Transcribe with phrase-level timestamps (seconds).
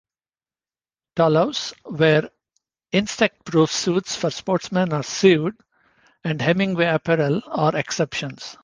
[1.15, 2.27] Talous, where
[2.91, 5.55] insectproof suits for sportsmen are sewed,
[6.23, 8.57] and Hemingway Apparel, are exceptions.